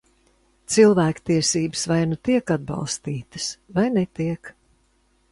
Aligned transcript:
Cilvēktiesības 0.75 1.83
vai 1.91 1.97
nu 2.13 2.17
tiek 2.29 2.53
atbalstītas, 2.55 3.51
vai 3.77 3.85
netiek. 3.99 4.51